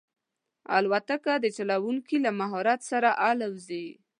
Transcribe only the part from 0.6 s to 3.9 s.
الوتکه د چلونکي له مهارت سره الوزي.